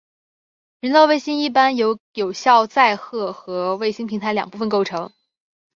[0.79, 5.11] 人造卫星一般由有效载荷和卫星平台两部分构成。